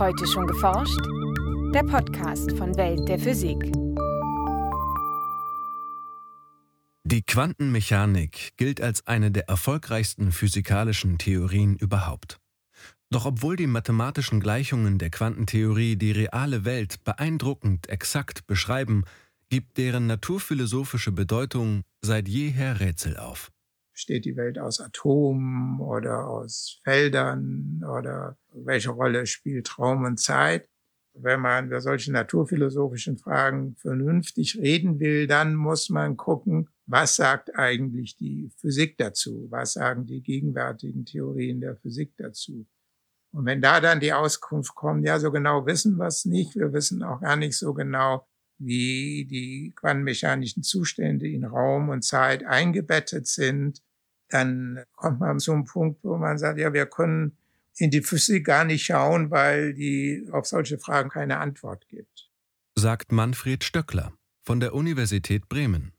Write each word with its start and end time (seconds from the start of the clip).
Heute 0.00 0.26
schon 0.26 0.46
geforscht? 0.46 0.98
Der 1.74 1.82
Podcast 1.82 2.56
von 2.56 2.74
Welt 2.78 3.06
der 3.06 3.18
Physik. 3.18 3.58
Die 7.04 7.20
Quantenmechanik 7.20 8.56
gilt 8.56 8.80
als 8.80 9.06
eine 9.06 9.30
der 9.30 9.50
erfolgreichsten 9.50 10.32
physikalischen 10.32 11.18
Theorien 11.18 11.76
überhaupt. 11.76 12.38
Doch 13.10 13.26
obwohl 13.26 13.56
die 13.56 13.66
mathematischen 13.66 14.40
Gleichungen 14.40 14.96
der 14.96 15.10
Quantentheorie 15.10 15.96
die 15.96 16.12
reale 16.12 16.64
Welt 16.64 17.04
beeindruckend 17.04 17.90
exakt 17.90 18.46
beschreiben, 18.46 19.04
gibt 19.50 19.76
deren 19.76 20.06
naturphilosophische 20.06 21.12
Bedeutung 21.12 21.82
seit 22.00 22.26
jeher 22.26 22.80
Rätsel 22.80 23.18
auf. 23.18 23.50
Besteht 24.00 24.24
die 24.24 24.36
Welt 24.38 24.58
aus 24.58 24.80
Atomen 24.80 25.78
oder 25.78 26.26
aus 26.26 26.80
Feldern 26.84 27.84
oder 27.84 28.38
welche 28.54 28.92
Rolle 28.92 29.26
spielt 29.26 29.78
Raum 29.78 30.04
und 30.04 30.18
Zeit? 30.18 30.70
Wenn 31.12 31.40
man 31.40 31.66
über 31.66 31.82
solche 31.82 32.10
naturphilosophischen 32.10 33.18
Fragen 33.18 33.76
vernünftig 33.76 34.56
reden 34.56 35.00
will, 35.00 35.26
dann 35.26 35.54
muss 35.54 35.90
man 35.90 36.16
gucken, 36.16 36.70
was 36.86 37.16
sagt 37.16 37.54
eigentlich 37.58 38.16
die 38.16 38.50
Physik 38.56 38.96
dazu? 38.96 39.48
Was 39.50 39.74
sagen 39.74 40.06
die 40.06 40.22
gegenwärtigen 40.22 41.04
Theorien 41.04 41.60
der 41.60 41.76
Physik 41.76 42.14
dazu? 42.16 42.66
Und 43.32 43.44
wenn 43.44 43.60
da 43.60 43.82
dann 43.82 44.00
die 44.00 44.14
Auskunft 44.14 44.74
kommt, 44.74 45.04
ja, 45.04 45.20
so 45.20 45.30
genau 45.30 45.66
wissen 45.66 45.98
wir 45.98 46.06
es 46.06 46.24
nicht, 46.24 46.56
wir 46.56 46.72
wissen 46.72 47.02
auch 47.02 47.20
gar 47.20 47.36
nicht 47.36 47.58
so 47.58 47.74
genau, 47.74 48.26
wie 48.56 49.26
die 49.26 49.74
quantenmechanischen 49.76 50.62
Zustände 50.62 51.28
in 51.28 51.44
Raum 51.44 51.90
und 51.90 52.02
Zeit 52.02 52.46
eingebettet 52.46 53.26
sind, 53.26 53.82
dann 54.30 54.82
kommt 54.96 55.20
man 55.20 55.38
zu 55.38 55.52
einem 55.52 55.64
Punkt, 55.64 56.02
wo 56.02 56.16
man 56.16 56.38
sagt, 56.38 56.58
ja, 56.58 56.72
wir 56.72 56.86
können 56.86 57.36
in 57.76 57.90
die 57.90 58.02
Physik 58.02 58.46
gar 58.46 58.64
nicht 58.64 58.84
schauen, 58.84 59.30
weil 59.30 59.74
die 59.74 60.28
auf 60.32 60.46
solche 60.46 60.78
Fragen 60.78 61.10
keine 61.10 61.38
Antwort 61.38 61.86
gibt. 61.88 62.30
Sagt 62.76 63.12
Manfred 63.12 63.64
Stöckler 63.64 64.12
von 64.42 64.60
der 64.60 64.74
Universität 64.74 65.48
Bremen. 65.48 65.92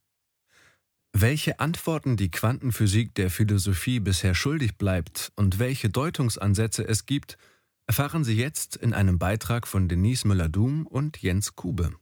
Welche 1.13 1.59
Antworten 1.59 2.15
die 2.15 2.31
Quantenphysik 2.31 3.13
der 3.15 3.29
Philosophie 3.29 3.99
bisher 3.99 4.33
schuldig 4.33 4.77
bleibt 4.77 5.31
und 5.35 5.59
welche 5.59 5.89
Deutungsansätze 5.89 6.87
es 6.87 7.05
gibt, 7.05 7.37
erfahren 7.85 8.23
Sie 8.23 8.37
jetzt 8.37 8.77
in 8.77 8.93
einem 8.93 9.19
Beitrag 9.19 9.67
von 9.67 9.89
Denise 9.89 10.25
Müller-Dum 10.25 10.87
und 10.87 11.21
Jens 11.21 11.55
Kube. 11.55 11.93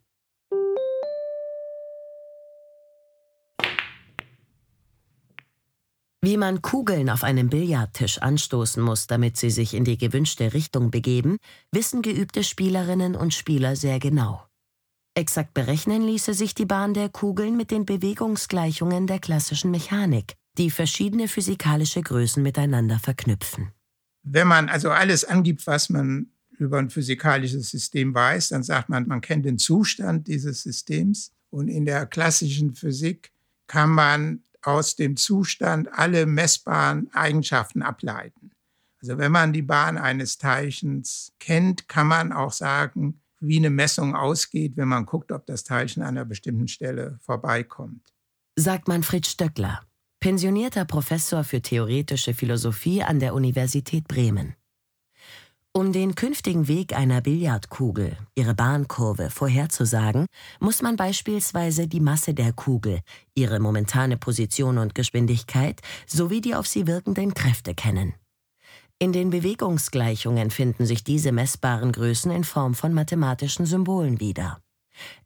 Wie 6.22 6.36
man 6.36 6.62
Kugeln 6.62 7.09
auf 7.09 7.23
einem 7.23 7.50
Billardtisch 7.50 8.17
anstoßen 8.17 8.84
muss, 8.84 9.08
damit 9.08 9.38
sie 9.38 9.50
sich 9.50 9.73
in 9.73 9.86
die 9.86 9.98
gewünschte 9.98 10.53
Richtung 10.53 10.92
begeben, 10.92 11.38
wissen 11.72 12.02
geübte 12.02 12.44
Spielerinnen 12.44 13.16
und 13.16 13.34
Spieler 13.34 13.78
sehr 13.78 14.00
genau. 14.00 14.45
Exakt 15.16 15.53
berechnen 15.53 16.02
ließe 16.02 16.34
sich 16.34 16.53
die 16.53 16.66
Bahn 16.66 16.94
der 16.94 17.08
Kugeln 17.08 17.56
mit 17.56 17.72
den 17.72 17.86
Bewegungsgleichungen 17.86 19.08
der 19.08 19.20
klassischen 19.20 19.72
Mechanik, 19.72 20.36
die 20.58 20.72
verschiedene 20.72 21.30
physikalische 21.30 22.02
Größen 22.02 22.44
miteinander 22.44 23.00
verknüpfen. 23.00 23.72
Wenn 24.23 24.47
man 24.47 24.67
also 24.67 24.92
alles 24.92 25.23
angibt, 25.23 25.66
was 25.67 25.90
man 25.90 26.31
über 26.58 26.80
ein 26.80 26.90
physikalisches 26.90 27.70
System 27.70 28.14
weiß, 28.14 28.50
dann 28.50 28.64
sagt 28.64 28.90
man, 28.90 29.08
man 29.08 29.22
kennt 29.22 29.45
den 29.45 29.58
Zustand 29.58 30.28
dieses 30.28 30.64
Systems. 30.64 31.31
Und 31.50 31.70
in 31.70 31.86
der 31.86 32.06
klassischen 32.06 32.75
Physik 32.75 33.31
kann 33.67 33.90
man 33.90 34.44
aus 34.62 34.96
dem 34.96 35.18
Zustand 35.18 35.90
alle 35.92 36.26
messbaren 36.26 37.10
Eigenschaften 37.14 37.82
ableiten. 37.82 38.52
Also 39.02 39.18
wenn 39.18 39.32
man 39.32 39.54
die 39.54 39.62
Bahn 39.62 39.98
eines 39.98 40.38
Teilchens 40.38 41.34
kennt, 41.40 41.88
kann 41.88 42.08
man 42.08 42.32
auch 42.34 42.52
sagen, 42.52 43.22
wie 43.40 43.58
eine 43.58 43.70
Messung 43.70 44.16
ausgeht, 44.16 44.74
wenn 44.76 44.90
man 44.90 45.06
guckt, 45.06 45.31
ob 45.31 45.46
das 45.46 45.64
Teilchen 45.64 46.03
an 46.03 46.09
einer 46.09 46.25
bestimmten 46.25 46.68
Stelle 46.68 47.18
vorbeikommt. 47.22 48.14
Sagt 48.58 48.90
Manfred 48.90 49.25
Stöckler, 49.25 49.81
pensionierter 50.19 50.84
Professor 50.84 51.46
für 51.46 51.62
theoretische 51.62 52.34
Philosophie 52.34 53.03
an 53.03 53.19
der 53.19 53.34
Universität 53.34 54.08
Bremen. 54.09 54.56
Um 55.72 55.94
den 55.94 56.16
künftigen 56.16 56.68
Weg 56.68 56.96
einer 56.96 57.22
Billardkugel, 57.22 58.18
ihre 58.34 58.56
Bahnkurve, 58.56 59.30
vorherzusagen, 59.30 60.25
muss 60.59 60.81
man 60.81 60.96
beispielsweise 60.96 61.88
die 61.88 62.00
Masse 62.00 62.34
der 62.34 62.53
Kugel, 62.53 63.02
ihre 63.35 63.59
momentane 63.59 64.18
Position 64.18 64.80
und 64.80 64.96
Geschwindigkeit 64.96 65.80
sowie 66.07 66.41
die 66.41 66.56
auf 66.56 66.66
sie 66.66 66.88
wirkenden 66.88 67.35
Kräfte 67.35 67.75
kennen. 67.75 68.16
In 68.97 69.13
den 69.13 69.30
Bewegungsgleichungen 69.30 70.50
finden 70.50 70.88
sich 70.88 71.03
diese 71.03 71.31
messbaren 71.31 71.91
Größen 71.91 72.31
in 72.31 72.44
Form 72.46 72.74
von 72.74 72.91
mathematischen 72.91 73.68
Symbolen 73.68 74.19
wieder. 74.19 74.59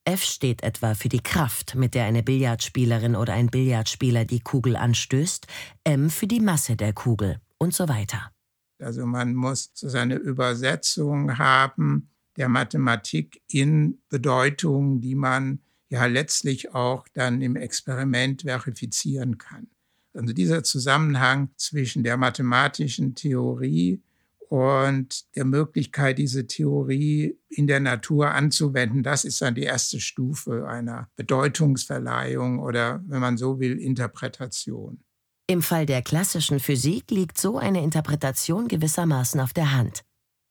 F 0.04 0.24
steht 0.24 0.62
etwa 0.62 0.94
für 0.94 1.10
die 1.10 1.24
Kraft, 1.24 1.76
mit 1.76 1.96
der 1.96 2.04
eine 2.04 2.22
Billardspielerin 2.22 3.16
oder 3.16 3.32
ein 3.32 3.48
Billardspieler 3.48 4.26
die 4.26 4.42
Kugel 4.42 4.76
anstößt, 4.76 5.48
M 5.86 6.10
für 6.10 6.28
die 6.28 6.42
Masse 6.42 6.76
der 6.76 6.92
Kugel 6.92 7.40
und 7.58 7.74
so 7.74 7.88
weiter. 7.88 8.33
Also 8.80 9.06
man 9.06 9.36
muss 9.36 9.72
so 9.74 9.90
seine 9.90 10.16
Übersetzung 10.16 11.38
haben 11.38 12.10
der 12.38 12.50
Mathematik 12.50 13.42
in 13.48 14.00
Bedeutungen, 14.10 15.02
die 15.02 15.16
man 15.16 15.60
ja 15.90 16.06
letztlich 16.06 16.74
auch 16.74 17.08
dann 17.14 17.42
im 17.42 17.56
Experiment 17.56 18.42
verifizieren 18.42 19.38
kann. 19.38 19.68
Also 20.14 20.34
dieser 20.34 20.64
Zusammenhang 20.64 21.50
zwischen 21.58 22.04
der 22.04 22.18
mathematischen 22.18 23.16
Theorie 23.16 24.02
und 24.50 25.26
der 25.36 25.46
Möglichkeit, 25.46 26.20
diese 26.20 26.46
Theorie 26.46 27.38
in 27.50 27.66
der 27.66 27.80
Natur 27.80 28.32
anzuwenden, 28.32 29.02
das 29.02 29.26
ist 29.26 29.42
dann 29.42 29.56
die 29.56 29.64
erste 29.64 30.00
Stufe 30.00 30.68
einer 30.68 31.10
Bedeutungsverleihung 31.16 32.60
oder, 32.60 33.04
wenn 33.08 33.20
man 33.20 33.38
so 33.38 33.60
will, 33.60 33.80
Interpretation. 33.80 35.00
Im 35.46 35.62
Fall 35.62 35.86
der 35.86 36.02
klassischen 36.02 36.62
Physik 36.62 37.12
liegt 37.12 37.38
so 37.38 37.58
eine 37.58 37.84
Interpretation 37.84 38.70
gewissermaßen 38.70 39.42
auf 39.42 39.52
der 39.52 39.74
Hand. 39.74 40.04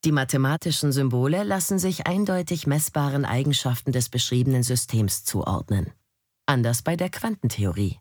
Die 0.04 0.12
mathematischen 0.12 0.92
Symbole 0.92 1.44
lassen 1.44 1.78
sich 1.78 2.06
eindeutig 2.06 2.66
messbaren 2.66 3.25
Eigenschaften 3.25 3.92
des 3.92 4.10
beschriebenen 4.10 4.62
Systems 4.62 5.25
zuordnen. 5.25 5.92
Anders 6.44 6.82
bei 6.82 6.97
der 6.97 7.08
Quantentheorie. 7.08 8.00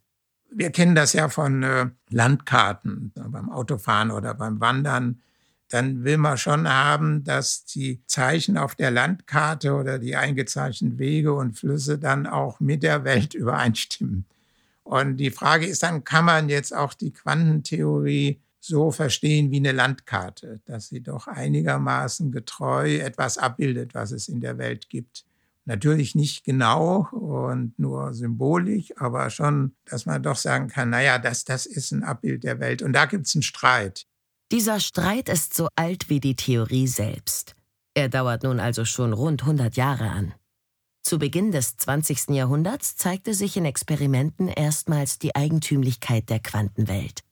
Wir 0.53 0.71
kennen 0.71 0.93
das 0.93 1.13
ja 1.13 1.29
von 1.29 1.63
äh, 1.63 1.89
Landkarten, 2.09 3.13
beim 3.15 3.49
Autofahren 3.49 4.11
oder 4.11 4.33
beim 4.33 4.59
Wandern. 4.59 5.21
Dann 5.69 6.03
will 6.03 6.17
man 6.17 6.37
schon 6.37 6.67
haben, 6.67 7.23
dass 7.23 7.63
die 7.63 8.03
Zeichen 8.05 8.57
auf 8.57 8.75
der 8.75 8.91
Landkarte 8.91 9.75
oder 9.75 9.97
die 9.97 10.17
eingezeichneten 10.17 10.99
Wege 10.99 11.33
und 11.33 11.57
Flüsse 11.57 11.97
dann 11.99 12.27
auch 12.27 12.59
mit 12.59 12.83
der 12.83 13.05
Welt 13.05 13.33
übereinstimmen. 13.33 14.25
Und 14.83 15.17
die 15.17 15.31
Frage 15.31 15.65
ist 15.65 15.83
dann, 15.83 16.03
kann 16.03 16.25
man 16.25 16.49
jetzt 16.49 16.75
auch 16.75 16.93
die 16.93 17.13
Quantentheorie 17.13 18.41
so 18.59 18.91
verstehen 18.91 19.51
wie 19.51 19.57
eine 19.57 19.71
Landkarte, 19.71 20.61
dass 20.65 20.87
sie 20.87 21.01
doch 21.01 21.27
einigermaßen 21.27 22.31
getreu 22.31 22.97
etwas 22.97 23.37
abbildet, 23.37 23.93
was 23.93 24.11
es 24.11 24.27
in 24.27 24.39
der 24.39 24.57
Welt 24.57 24.89
gibt. 24.89 25.25
Natürlich 25.65 26.15
nicht 26.15 26.43
genau 26.43 27.07
und 27.11 27.77
nur 27.77 28.13
symbolisch, 28.13 28.93
aber 28.97 29.29
schon, 29.29 29.75
dass 29.85 30.05
man 30.05 30.23
doch 30.23 30.35
sagen 30.35 30.67
kann, 30.67 30.89
naja, 30.89 31.19
das, 31.19 31.43
das 31.43 31.65
ist 31.65 31.91
ein 31.91 32.03
Abbild 32.03 32.43
der 32.43 32.59
Welt. 32.59 32.81
Und 32.81 32.93
da 32.93 33.05
gibt 33.05 33.27
es 33.27 33.35
einen 33.35 33.43
Streit. 33.43 34.05
Dieser 34.51 34.79
Streit 34.79 35.29
ist 35.29 35.53
so 35.53 35.67
alt 35.75 36.09
wie 36.09 36.19
die 36.19 36.35
Theorie 36.35 36.87
selbst. 36.87 37.55
Er 37.93 38.09
dauert 38.09 38.43
nun 38.43 38.59
also 38.59 38.85
schon 38.85 39.13
rund 39.13 39.41
100 39.41 39.75
Jahre 39.75 40.09
an. 40.09 40.33
Zu 41.03 41.17
Beginn 41.17 41.51
des 41.51 41.77
20. 41.77 42.29
Jahrhunderts 42.29 42.95
zeigte 42.95 43.33
sich 43.33 43.57
in 43.57 43.65
Experimenten 43.65 44.47
erstmals 44.47 45.19
die 45.19 45.35
Eigentümlichkeit 45.35 46.29
der 46.29 46.39
Quantenwelt. 46.39 47.23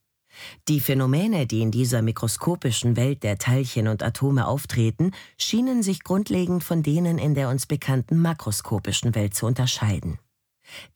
Die 0.67 0.79
Phänomene, 0.79 1.47
die 1.47 1.61
in 1.61 1.71
dieser 1.71 2.01
mikroskopischen 2.01 2.95
Welt 2.95 3.23
der 3.23 3.37
Teilchen 3.37 3.87
und 3.87 4.03
Atome 4.03 4.47
auftreten, 4.47 5.11
schienen 5.37 5.83
sich 5.83 6.03
grundlegend 6.03 6.63
von 6.63 6.83
denen 6.83 7.17
in 7.17 7.35
der 7.35 7.49
uns 7.49 7.65
bekannten 7.65 8.19
makroskopischen 8.19 9.15
Welt 9.15 9.35
zu 9.35 9.45
unterscheiden. 9.45 10.19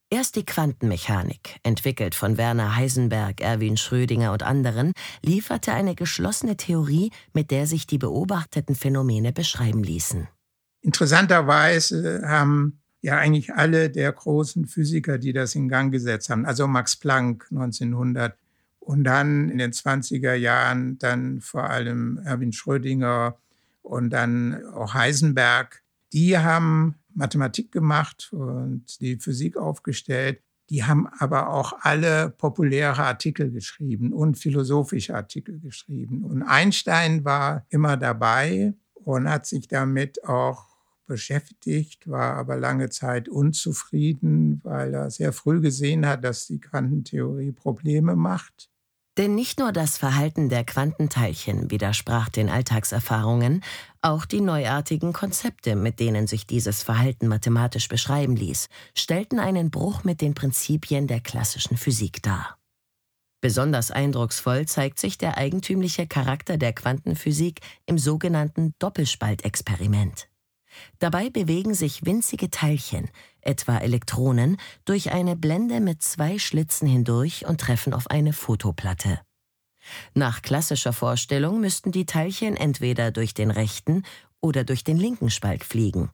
Erst 0.09 0.35
die 0.35 0.45
Quantenmechanik, 0.45 1.57
entwickelt 1.63 2.13
von 2.13 2.37
Werner 2.37 2.75
Heisenberg, 2.75 3.41
Erwin 3.41 3.77
Schrödinger 3.77 4.31
und 4.31 4.43
anderen, 4.43 4.93
lieferte 5.23 5.73
eine 5.73 5.95
geschlossene 5.95 6.55
Theorie, 6.55 7.11
mit 7.33 7.49
der 7.49 7.65
sich 7.65 7.87
die 7.87 7.97
beobachteten 7.97 8.75
Phänomene 8.75 9.33
beschreiben 9.33 9.83
ließen. 9.83 10.27
Interessanterweise 10.83 12.23
haben 12.25 12.79
ja 13.01 13.17
eigentlich 13.17 13.53
alle 13.53 13.89
der 13.89 14.11
großen 14.11 14.67
Physiker, 14.67 15.17
die 15.17 15.33
das 15.33 15.55
in 15.55 15.69
Gang 15.69 15.91
gesetzt 15.91 16.29
haben, 16.29 16.45
also 16.45 16.67
Max 16.67 16.95
Planck 16.97 17.47
1900 17.51 18.35
und 18.79 19.05
dann 19.05 19.49
in 19.49 19.57
den 19.57 19.71
20er 19.71 20.33
Jahren 20.33 20.97
dann 20.99 21.41
vor 21.41 21.69
allem 21.69 22.19
Erwin 22.25 22.51
Schrödinger 22.51 23.37
und 23.81 24.09
dann 24.09 24.65
auch 24.73 24.93
Heisenberg, 24.93 25.81
die 26.11 26.37
haben 26.37 26.95
Mathematik 27.13 27.71
gemacht 27.71 28.29
und 28.31 28.99
die 28.99 29.17
Physik 29.17 29.57
aufgestellt. 29.57 30.41
Die 30.69 30.83
haben 30.83 31.07
aber 31.19 31.49
auch 31.49 31.73
alle 31.81 32.29
populäre 32.29 33.03
Artikel 33.03 33.51
geschrieben 33.51 34.13
und 34.13 34.37
philosophische 34.37 35.15
Artikel 35.15 35.59
geschrieben. 35.59 36.23
Und 36.23 36.41
Einstein 36.41 37.25
war 37.25 37.65
immer 37.69 37.97
dabei 37.97 38.73
und 38.93 39.29
hat 39.29 39.45
sich 39.45 39.67
damit 39.67 40.23
auch 40.23 40.72
beschäftigt, 41.13 42.09
war 42.09 42.37
aber 42.37 42.57
lange 42.57 42.89
Zeit 42.89 43.29
unzufrieden, 43.29 44.61
weil 44.63 44.95
er 44.95 45.11
sehr 45.11 45.31
früh 45.31 45.61
gesehen 45.61 46.07
hat, 46.07 46.23
dass 46.23 46.47
die 46.47 46.59
Quantentheorie 46.59 47.51
Probleme 47.51 48.15
macht. 48.15 48.71
Denn 49.19 49.35
nicht 49.35 49.59
nur 49.59 49.71
das 49.71 49.99
Verhalten 49.99 50.49
der 50.49 50.63
Quantenteilchen 50.63 51.69
widersprach 51.69 52.29
den 52.29 52.49
Alltagserfahrungen, 52.49 53.61
auch 54.01 54.25
die 54.25 54.41
neuartigen 54.41 55.13
Konzepte, 55.13 55.75
mit 55.75 55.99
denen 55.99 56.25
sich 56.25 56.47
dieses 56.47 56.81
Verhalten 56.81 57.27
mathematisch 57.27 57.89
beschreiben 57.89 58.35
ließ, 58.35 58.69
stellten 58.97 59.37
einen 59.37 59.69
Bruch 59.69 60.03
mit 60.03 60.19
den 60.19 60.33
Prinzipien 60.33 61.05
der 61.05 61.19
klassischen 61.19 61.77
Physik 61.77 62.23
dar. 62.23 62.57
Besonders 63.39 63.91
eindrucksvoll 63.91 64.65
zeigt 64.65 64.97
sich 64.97 65.19
der 65.19 65.37
eigentümliche 65.37 66.07
Charakter 66.07 66.57
der 66.57 66.73
Quantenphysik 66.73 67.59
im 67.85 67.99
sogenannten 67.99 68.73
Doppelspaltexperiment. 68.79 70.27
Dabei 70.99 71.29
bewegen 71.29 71.73
sich 71.73 72.05
winzige 72.05 72.49
Teilchen, 72.49 73.09
etwa 73.41 73.77
Elektronen, 73.77 74.57
durch 74.85 75.11
eine 75.11 75.35
Blende 75.35 75.79
mit 75.79 76.01
zwei 76.01 76.39
Schlitzen 76.39 76.87
hindurch 76.87 77.45
und 77.45 77.61
treffen 77.61 77.93
auf 77.93 78.09
eine 78.09 78.33
Fotoplatte. 78.33 79.19
Nach 80.13 80.41
klassischer 80.41 80.93
Vorstellung 80.93 81.59
müssten 81.59 81.91
die 81.91 82.05
Teilchen 82.05 82.55
entweder 82.55 83.11
durch 83.11 83.33
den 83.33 83.51
rechten 83.51 84.03
oder 84.41 84.63
durch 84.63 84.83
den 84.83 84.97
linken 84.97 85.29
Spalt 85.29 85.63
fliegen 85.63 86.09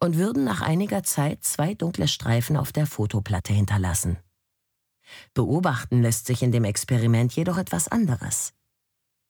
und 0.00 0.16
würden 0.16 0.44
nach 0.44 0.60
einiger 0.62 1.04
Zeit 1.04 1.44
zwei 1.44 1.74
dunkle 1.74 2.08
Streifen 2.08 2.56
auf 2.56 2.72
der 2.72 2.86
Fotoplatte 2.86 3.52
hinterlassen. 3.52 4.18
Beobachten 5.34 6.02
lässt 6.02 6.26
sich 6.26 6.42
in 6.42 6.52
dem 6.52 6.64
Experiment 6.64 7.32
jedoch 7.34 7.58
etwas 7.58 7.88
anderes. 7.88 8.52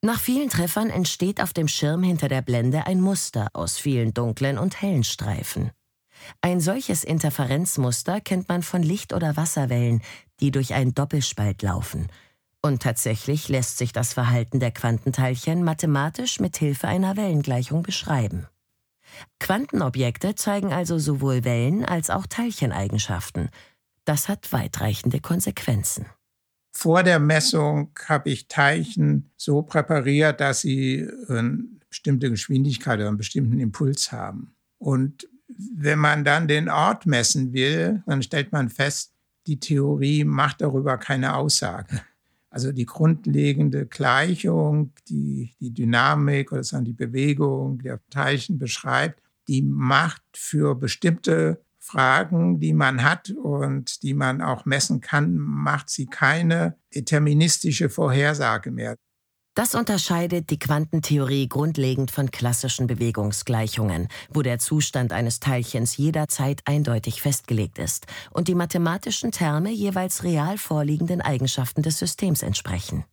Nach 0.04 0.18
vielen 0.18 0.48
Treffern 0.48 0.90
entsteht 0.90 1.40
auf 1.40 1.52
dem 1.52 1.68
Schirm 1.68 2.02
hinter 2.02 2.26
der 2.26 2.42
Blende 2.42 2.86
ein 2.88 3.00
Muster 3.00 3.48
aus 3.52 3.78
vielen 3.78 4.12
dunklen 4.12 4.58
und 4.58 4.82
hellen 4.82 5.04
Streifen. 5.04 5.70
Ein 6.40 6.60
solches 6.60 7.04
Interferenzmuster 7.04 8.20
kennt 8.20 8.48
man 8.48 8.64
von 8.64 8.82
Licht- 8.82 9.12
oder 9.12 9.36
Wasserwellen, 9.36 10.02
die 10.40 10.50
durch 10.50 10.74
einen 10.74 10.92
Doppelspalt 10.92 11.62
laufen. 11.62 12.08
Und 12.62 12.82
tatsächlich 12.82 13.48
lässt 13.48 13.78
sich 13.78 13.92
das 13.92 14.12
Verhalten 14.12 14.58
der 14.58 14.72
Quantenteilchen 14.72 15.62
mathematisch 15.62 16.40
mit 16.40 16.56
Hilfe 16.56 16.88
einer 16.88 17.16
Wellengleichung 17.16 17.84
beschreiben. 17.84 18.48
Quantenobjekte 19.38 20.34
zeigen 20.34 20.72
also 20.72 20.98
sowohl 20.98 21.44
Wellen- 21.44 21.84
als 21.84 22.10
auch 22.10 22.26
Teilcheneigenschaften. 22.26 23.50
Das 24.04 24.28
hat 24.28 24.52
weitreichende 24.52 25.20
Konsequenzen. 25.20 26.06
Vor 26.72 27.02
der 27.02 27.18
Messung 27.18 27.90
habe 28.06 28.30
ich 28.30 28.48
Teilchen 28.48 29.30
so 29.36 29.62
präpariert, 29.62 30.40
dass 30.40 30.62
sie 30.62 31.06
eine 31.28 31.64
bestimmte 31.88 32.30
Geschwindigkeit 32.30 32.98
oder 32.98 33.08
einen 33.08 33.18
bestimmten 33.18 33.60
Impuls 33.60 34.10
haben. 34.10 34.54
Und 34.78 35.28
wenn 35.48 35.98
man 35.98 36.24
dann 36.24 36.48
den 36.48 36.70
Ort 36.70 37.04
messen 37.04 37.52
will, 37.52 38.02
dann 38.06 38.22
stellt 38.22 38.52
man 38.52 38.70
fest, 38.70 39.12
die 39.46 39.60
Theorie 39.60 40.24
macht 40.24 40.62
darüber 40.62 40.96
keine 40.96 41.36
Aussage. 41.36 42.00
Also 42.48 42.72
die 42.72 42.86
grundlegende 42.86 43.86
Gleichung, 43.86 44.92
die 45.08 45.54
die 45.60 45.72
Dynamik 45.72 46.52
oder 46.52 46.62
die 46.82 46.92
Bewegung 46.92 47.78
der 47.78 48.00
Teilchen 48.10 48.58
beschreibt, 48.58 49.22
die 49.48 49.62
macht 49.62 50.22
für 50.34 50.74
bestimmte 50.74 51.62
Fragen, 51.84 52.60
die 52.60 52.74
man 52.74 53.02
hat 53.02 53.30
und 53.30 54.04
die 54.04 54.14
man 54.14 54.40
auch 54.40 54.64
messen 54.64 55.00
kann, 55.00 55.36
macht 55.36 55.90
sie 55.90 56.06
keine 56.06 56.76
deterministische 56.94 57.90
Vorhersage 57.90 58.70
mehr. 58.70 58.96
Das 59.54 59.74
unterscheidet 59.74 60.48
die 60.48 60.58
Quantentheorie 60.58 61.46
grundlegend 61.46 62.10
von 62.10 62.30
klassischen 62.30 62.86
Bewegungsgleichungen, 62.86 64.08
wo 64.30 64.40
der 64.40 64.58
Zustand 64.58 65.12
eines 65.12 65.40
Teilchens 65.40 65.96
jederzeit 65.98 66.62
eindeutig 66.64 67.20
festgelegt 67.20 67.78
ist 67.78 68.06
und 68.30 68.48
die 68.48 68.54
mathematischen 68.54 69.30
Terme 69.30 69.70
jeweils 69.70 70.22
real 70.22 70.56
vorliegenden 70.56 71.20
Eigenschaften 71.20 71.82
des 71.82 71.98
Systems 71.98 72.42
entsprechen. 72.42 73.04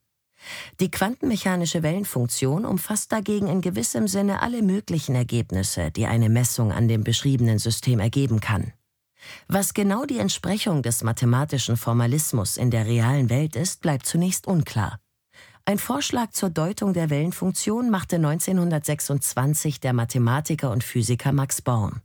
Die 0.80 0.92
quantenmechanische 0.92 1.84
Wellenfunktion 1.84 2.66
umfasst 2.66 3.12
dagegen 3.12 3.48
in 3.48 3.62
gewissem 3.62 4.08
Sinne 4.08 4.42
alle 4.42 4.62
möglichen 4.62 5.16
Ergebnisse, 5.16 5.92
die 5.92 6.06
eine 6.06 6.30
Messung 6.30 6.72
an 6.72 6.88
dem 6.88 7.04
beschriebenen 7.04 7.60
System 7.60 8.00
ergeben 8.00 8.40
kann. 8.40 8.74
Was 9.48 9.74
genau 9.74 10.06
die 10.06 10.20
Entsprechung 10.20 10.82
des 10.82 11.04
mathematischen 11.04 11.78
Formalismus 11.78 12.58
in 12.58 12.72
der 12.72 12.86
realen 12.86 13.30
Welt 13.30 13.56
ist, 13.56 13.82
bleibt 13.82 14.06
zunächst 14.06 14.48
unklar. 14.48 15.00
Ein 15.66 15.78
Vorschlag 15.78 16.32
zur 16.32 16.50
Deutung 16.50 16.94
der 16.94 17.10
Wellenfunktion 17.10 17.90
machte 17.90 18.16
1926 18.16 19.80
der 19.80 19.94
Mathematiker 19.94 20.72
und 20.72 20.84
Physiker 20.84 21.32
Max 21.32 21.62
Born. 21.62 22.02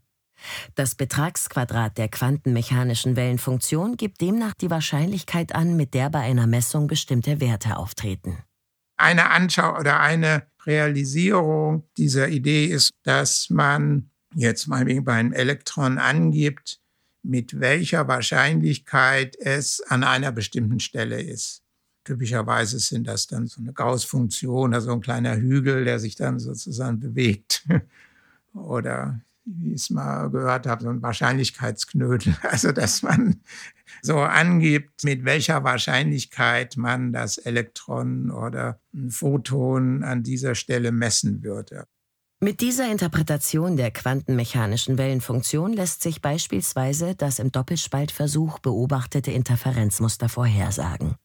Das 0.75 0.95
Betragsquadrat 0.95 1.99
der 1.99 2.09
quantenmechanischen 2.09 3.17
Wellenfunktion 3.17 3.97
gibt 3.97 4.21
demnach 4.21 4.55
die 4.55 4.71
Wahrscheinlichkeit 4.71 5.55
an, 5.55 5.77
mit 5.77 5.95
der 5.95 6.11
bei 6.11 6.21
einer 6.21 6.47
Messung 6.47 6.87
bestimmte 6.87 7.41
Werte 7.41 7.77
auftreten. 7.77 8.39
Eine 8.97 9.31
Anschau 9.31 9.79
oder 9.79 10.01
eine 10.01 10.47
Realisierung 10.67 11.85
dieser 11.97 12.29
Idee 12.29 12.67
ist, 12.67 12.91
dass 13.03 13.51
man 13.51 14.11
jetzt 14.35 14.67
mal 14.67 14.85
bei 14.85 15.13
einem 15.13 15.33
Elektron 15.33 15.99
angibt, 15.99 16.81
mit 17.23 17.59
welcher 17.59 18.07
Wahrscheinlichkeit 18.07 19.37
es 19.37 19.81
an 19.81 20.05
einer 20.05 20.31
bestimmten 20.31 20.81
Stelle 20.81 21.21
ist. 21.21 21.63
Typischerweise 22.05 22.79
sind 22.79 23.07
das 23.07 23.27
dann 23.27 23.47
so 23.47 23.63
eine 23.63 23.73
Gauss-Funktion, 23.73 24.75
also 24.75 24.93
ein 24.93 25.01
kleiner 25.01 25.37
Hügel, 25.37 25.85
der 25.85 25.99
sich 25.99 26.17
dann 26.17 26.39
sozusagen 26.39 27.01
bewegt. 27.01 27.67
Oder 28.55 29.21
wie 29.45 29.73
ich 29.73 29.83
es 29.83 29.91
mal 29.91 30.31
gehört 30.31 30.67
habe, 30.67 30.83
so 30.83 30.91
ein 30.91 31.03
Wahrscheinlichkeitsknödel. 31.03 32.37
Also, 32.43 32.73
dass 32.73 33.03
man 33.03 33.41
so 34.03 34.19
angibt, 34.19 35.05
mit 35.05 35.25
welcher 35.25 35.65
Wahrscheinlichkeit 35.65 36.77
man 36.77 37.13
das 37.13 37.39
Elektron 37.39 38.31
oder 38.31 38.81
ein 38.95 39.11
Photon 39.11 40.03
an 40.05 40.23
dieser 40.23 40.55
Stelle 40.55 40.93
messen 40.93 41.43
würde. 41.43 41.87
Mit 42.41 42.61
dieser 42.61 42.91
Interpretation 42.91 43.77
der 43.77 43.91
quantenmechanischen 43.91 44.99
Wellenfunktion 44.99 45.73
lässt 45.73 46.03
sich 46.03 46.21
beispielsweise 46.21 47.15
das 47.15 47.39
im 47.39 47.51
Doppelspaltversuch 47.51 48.59
beobachtete 48.59 49.31
Interferenzmuster 49.31 50.29
vorhersagen. 50.29 51.17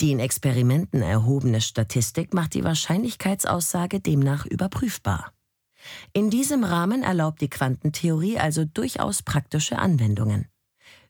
Die 0.00 0.12
in 0.12 0.20
Experimenten 0.20 1.02
erhobene 1.02 1.60
Statistik 1.60 2.34
macht 2.34 2.54
die 2.54 2.64
Wahrscheinlichkeitsaussage 2.64 4.00
demnach 4.00 4.44
überprüfbar. 4.44 5.33
In 6.12 6.30
diesem 6.30 6.64
Rahmen 6.64 7.02
erlaubt 7.02 7.40
die 7.40 7.50
Quantentheorie 7.50 8.38
also 8.38 8.64
durchaus 8.64 9.22
praktische 9.22 9.78
Anwendungen. 9.78 10.48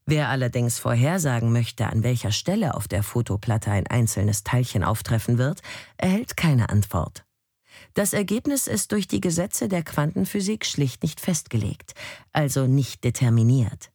Wer 0.07 0.29
allerdings 0.29 0.79
vorhersagen 0.79 1.53
möchte, 1.53 1.87
an 1.87 2.03
welcher 2.03 2.31
Stelle 2.31 2.75
auf 2.75 2.89
der 2.89 3.03
Fotoplatte 3.03 3.71
ein 3.71 3.87
einzelnes 3.87 4.45
Teilchen 4.45 4.85
auftreffen 4.85 5.39
wird, 5.39 5.63
erhält 5.97 6.37
keine 6.37 6.69
Antwort. 6.69 7.25
Das 7.95 8.13
Ergebnis 8.13 8.67
ist 8.67 8.93
durch 8.93 9.09
die 9.09 9.21
Gesetze 9.21 9.69
der 9.69 9.83
Quantenphysik 9.83 10.67
schlicht 10.67 11.03
nicht 11.03 11.21
festgelegt, 11.21 11.95
also 12.33 12.67
nicht 12.67 13.03
determiniert. 13.05 13.91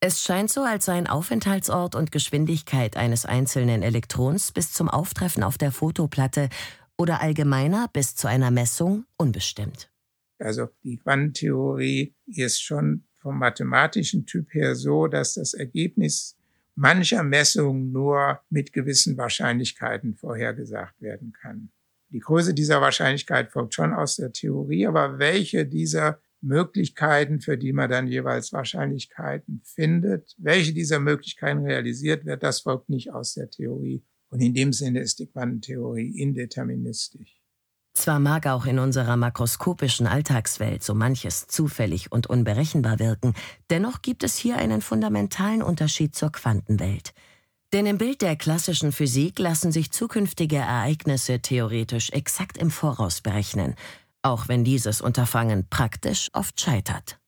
Es 0.00 0.22
scheint 0.22 0.50
so, 0.50 0.62
als 0.62 0.84
seien 0.84 1.06
Aufenthaltsort 1.06 1.94
und 1.94 2.12
Geschwindigkeit 2.12 2.96
eines 2.96 3.24
einzelnen 3.24 3.82
Elektrons 3.82 4.52
bis 4.52 4.72
zum 4.72 4.88
Auftreffen 4.88 5.42
auf 5.42 5.58
der 5.58 5.72
Fotoplatte 5.72 6.48
oder 6.98 7.20
allgemeiner 7.20 7.88
bis 7.92 8.16
zu 8.16 8.28
einer 8.28 8.50
Messung 8.50 9.06
unbestimmt. 9.16 9.91
Also 10.42 10.68
die 10.82 10.98
Quantentheorie 10.98 12.14
ist 12.26 12.62
schon 12.62 13.04
vom 13.18 13.38
mathematischen 13.38 14.26
Typ 14.26 14.52
her 14.52 14.74
so, 14.74 15.06
dass 15.06 15.34
das 15.34 15.54
Ergebnis 15.54 16.36
mancher 16.74 17.22
Messungen 17.22 17.92
nur 17.92 18.40
mit 18.50 18.72
gewissen 18.72 19.16
Wahrscheinlichkeiten 19.16 20.14
vorhergesagt 20.14 21.00
werden 21.00 21.32
kann. 21.32 21.70
Die 22.10 22.18
Größe 22.18 22.52
dieser 22.52 22.80
Wahrscheinlichkeit 22.80 23.50
folgt 23.50 23.74
schon 23.74 23.92
aus 23.94 24.16
der 24.16 24.32
Theorie, 24.32 24.86
aber 24.86 25.18
welche 25.18 25.66
dieser 25.66 26.20
Möglichkeiten, 26.42 27.40
für 27.40 27.56
die 27.56 27.72
man 27.72 27.88
dann 27.88 28.08
jeweils 28.08 28.52
Wahrscheinlichkeiten 28.52 29.62
findet, 29.64 30.34
welche 30.38 30.74
dieser 30.74 30.98
Möglichkeiten 30.98 31.64
realisiert 31.64 32.24
wird, 32.26 32.42
das 32.42 32.60
folgt 32.60 32.88
nicht 32.88 33.12
aus 33.12 33.34
der 33.34 33.48
Theorie. 33.48 34.02
Und 34.28 34.40
in 34.40 34.54
dem 34.54 34.72
Sinne 34.72 35.00
ist 35.00 35.20
die 35.20 35.26
Quantentheorie 35.26 36.18
indeterministisch. 36.20 37.41
Zwar 37.94 38.18
mag 38.20 38.46
auch 38.46 38.64
in 38.64 38.78
unserer 38.78 39.16
makroskopischen 39.16 40.06
Alltagswelt 40.06 40.82
so 40.82 40.94
manches 40.94 41.46
zufällig 41.46 42.10
und 42.10 42.26
unberechenbar 42.26 42.98
wirken, 42.98 43.34
dennoch 43.70 44.00
gibt 44.02 44.24
es 44.24 44.36
hier 44.36 44.56
einen 44.56 44.80
fundamentalen 44.80 45.62
Unterschied 45.62 46.14
zur 46.14 46.32
Quantenwelt. 46.32 47.12
Denn 47.72 47.86
im 47.86 47.98
Bild 47.98 48.20
der 48.22 48.36
klassischen 48.36 48.92
Physik 48.92 49.38
lassen 49.38 49.72
sich 49.72 49.92
zukünftige 49.92 50.56
Ereignisse 50.56 51.40
theoretisch 51.40 52.10
exakt 52.10 52.58
im 52.58 52.70
Voraus 52.70 53.20
berechnen, 53.20 53.74
auch 54.22 54.48
wenn 54.48 54.64
dieses 54.64 55.00
Unterfangen 55.00 55.66
praktisch 55.68 56.28
oft 56.32 56.60
scheitert. 56.60 57.18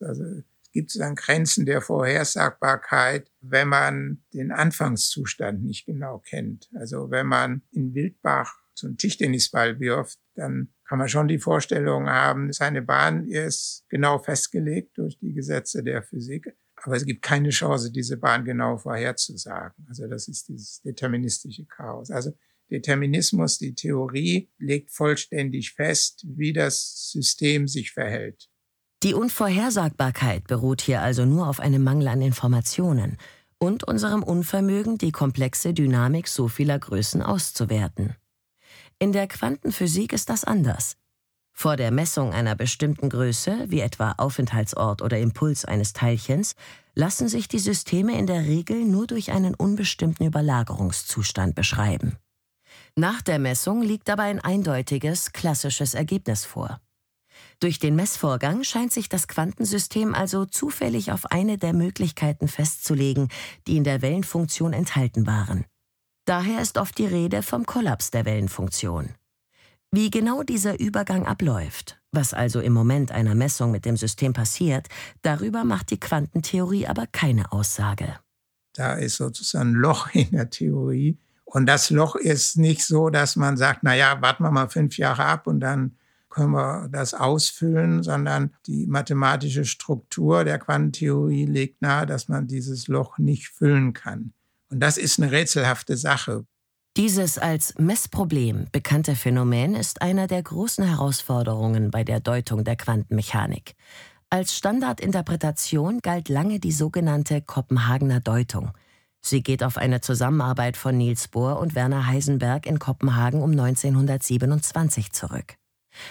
Also 0.00 0.24
gibt 0.72 0.90
es 0.90 0.98
dann 0.98 1.14
Grenzen 1.14 1.64
der 1.64 1.80
Vorhersagbarkeit, 1.80 3.30
wenn 3.40 3.68
man 3.68 4.24
den 4.34 4.52
Anfangszustand 4.52 5.62
nicht 5.62 5.86
genau 5.86 6.18
kennt. 6.18 6.68
Also 6.74 7.10
wenn 7.10 7.26
man 7.26 7.62
in 7.70 7.94
Wildbach 7.94 8.63
so 8.74 8.86
einen 8.86 8.98
Tischtennisball 8.98 9.80
wirft, 9.80 10.18
dann 10.34 10.74
kann 10.84 10.98
man 10.98 11.08
schon 11.08 11.28
die 11.28 11.38
Vorstellung 11.38 12.08
haben, 12.08 12.52
seine 12.52 12.82
Bahn 12.82 13.26
ist 13.26 13.84
genau 13.88 14.18
festgelegt 14.18 14.98
durch 14.98 15.18
die 15.18 15.32
Gesetze 15.32 15.82
der 15.82 16.02
Physik. 16.02 16.54
Aber 16.76 16.96
es 16.96 17.06
gibt 17.06 17.22
keine 17.22 17.50
Chance, 17.50 17.90
diese 17.90 18.16
Bahn 18.16 18.44
genau 18.44 18.76
vorherzusagen. 18.76 19.86
Also 19.88 20.06
das 20.06 20.28
ist 20.28 20.48
dieses 20.48 20.82
deterministische 20.82 21.64
Chaos. 21.64 22.10
Also 22.10 22.32
Determinismus, 22.70 23.58
die 23.58 23.74
Theorie, 23.74 24.50
legt 24.58 24.90
vollständig 24.90 25.72
fest, 25.72 26.26
wie 26.28 26.52
das 26.52 27.10
System 27.12 27.68
sich 27.68 27.92
verhält. 27.92 28.48
Die 29.02 29.14
Unvorhersagbarkeit 29.14 30.46
beruht 30.46 30.80
hier 30.80 31.02
also 31.02 31.24
nur 31.24 31.48
auf 31.48 31.60
einem 31.60 31.82
Mangel 31.82 32.08
an 32.08 32.22
Informationen 32.22 33.18
und 33.58 33.84
unserem 33.84 34.22
Unvermögen, 34.22 34.98
die 34.98 35.12
komplexe 35.12 35.74
Dynamik 35.74 36.28
so 36.28 36.48
vieler 36.48 36.78
Größen 36.78 37.22
auszuwerten. 37.22 38.16
In 38.98 39.12
der 39.12 39.26
Quantenphysik 39.26 40.12
ist 40.12 40.30
das 40.30 40.44
anders. 40.44 40.96
Vor 41.56 41.76
der 41.76 41.90
Messung 41.90 42.32
einer 42.32 42.56
bestimmten 42.56 43.08
Größe, 43.08 43.66
wie 43.68 43.80
etwa 43.80 44.12
Aufenthaltsort 44.18 45.02
oder 45.02 45.18
Impuls 45.18 45.64
eines 45.64 45.92
Teilchens, 45.92 46.56
lassen 46.94 47.28
sich 47.28 47.46
die 47.46 47.60
Systeme 47.60 48.18
in 48.18 48.26
der 48.26 48.42
Regel 48.42 48.84
nur 48.84 49.06
durch 49.06 49.30
einen 49.30 49.54
unbestimmten 49.54 50.26
Überlagerungszustand 50.26 51.54
beschreiben. 51.54 52.16
Nach 52.96 53.22
der 53.22 53.38
Messung 53.38 53.82
liegt 53.82 54.10
aber 54.10 54.24
ein 54.24 54.40
eindeutiges, 54.40 55.32
klassisches 55.32 55.94
Ergebnis 55.94 56.44
vor. 56.44 56.80
Durch 57.60 57.78
den 57.78 57.96
Messvorgang 57.96 58.64
scheint 58.64 58.92
sich 58.92 59.08
das 59.08 59.28
Quantensystem 59.28 60.14
also 60.14 60.44
zufällig 60.44 61.12
auf 61.12 61.26
eine 61.26 61.58
der 61.58 61.72
Möglichkeiten 61.72 62.48
festzulegen, 62.48 63.28
die 63.66 63.76
in 63.76 63.84
der 63.84 64.02
Wellenfunktion 64.02 64.72
enthalten 64.72 65.26
waren. 65.26 65.64
Daher 66.26 66.62
ist 66.62 66.78
oft 66.78 66.96
die 66.96 67.06
Rede 67.06 67.42
vom 67.42 67.66
Kollaps 67.66 68.10
der 68.10 68.24
Wellenfunktion. 68.24 69.10
Wie 69.90 70.10
genau 70.10 70.42
dieser 70.42 70.80
Übergang 70.80 71.26
abläuft, 71.26 72.00
was 72.12 72.32
also 72.32 72.60
im 72.60 72.72
Moment 72.72 73.12
einer 73.12 73.34
Messung 73.34 73.70
mit 73.70 73.84
dem 73.84 73.98
System 73.98 74.32
passiert, 74.32 74.88
darüber 75.20 75.64
macht 75.64 75.90
die 75.90 76.00
Quantentheorie 76.00 76.86
aber 76.86 77.06
keine 77.06 77.52
Aussage. 77.52 78.18
Da 78.72 78.94
ist 78.94 79.16
sozusagen 79.16 79.70
ein 79.70 79.74
Loch 79.74 80.08
in 80.14 80.30
der 80.30 80.48
Theorie. 80.48 81.18
Und 81.44 81.66
das 81.66 81.90
Loch 81.90 82.16
ist 82.16 82.56
nicht 82.56 82.84
so, 82.84 83.10
dass 83.10 83.36
man 83.36 83.58
sagt, 83.58 83.80
na 83.82 83.94
ja, 83.94 84.20
warten 84.22 84.44
wir 84.44 84.50
mal 84.50 84.68
fünf 84.68 84.96
Jahre 84.96 85.26
ab 85.26 85.46
und 85.46 85.60
dann 85.60 85.96
können 86.30 86.52
wir 86.52 86.88
das 86.88 87.12
ausfüllen, 87.14 88.02
sondern 88.02 88.54
die 88.66 88.86
mathematische 88.86 89.64
Struktur 89.66 90.42
der 90.42 90.58
Quantentheorie 90.58 91.44
legt 91.44 91.82
nahe, 91.82 92.06
dass 92.06 92.28
man 92.28 92.48
dieses 92.48 92.88
Loch 92.88 93.18
nicht 93.18 93.48
füllen 93.48 93.92
kann. 93.92 94.32
Und 94.70 94.80
das 94.80 94.96
ist 94.96 95.18
eine 95.18 95.30
rätselhafte 95.30 95.96
Sache. 95.96 96.44
Dieses 96.96 97.38
als 97.38 97.74
Messproblem 97.76 98.66
bekannte 98.70 99.16
Phänomen 99.16 99.74
ist 99.74 100.00
einer 100.00 100.28
der 100.28 100.42
großen 100.42 100.84
Herausforderungen 100.84 101.90
bei 101.90 102.04
der 102.04 102.20
Deutung 102.20 102.62
der 102.62 102.76
Quantenmechanik. 102.76 103.74
Als 104.30 104.56
Standardinterpretation 104.56 105.98
galt 106.02 106.28
lange 106.28 106.60
die 106.60 106.72
sogenannte 106.72 107.40
Kopenhagener 107.40 108.20
Deutung. 108.20 108.72
Sie 109.20 109.42
geht 109.42 109.64
auf 109.64 109.76
eine 109.76 110.02
Zusammenarbeit 110.02 110.76
von 110.76 110.96
Niels 110.96 111.28
Bohr 111.28 111.58
und 111.58 111.74
Werner 111.74 112.06
Heisenberg 112.06 112.66
in 112.66 112.78
Kopenhagen 112.78 113.42
um 113.42 113.50
1927 113.52 115.12
zurück. 115.12 115.56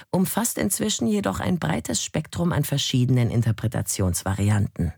Umfasst 0.09 0.57
inzwischen 0.57 1.07
jedoch 1.07 1.39
ein 1.39 1.59
breites 1.59 2.03
Spektrum 2.03 2.51
an 2.51 2.63
verschiedenen 2.63 3.29
Interpretationsvarianten. 3.29 4.93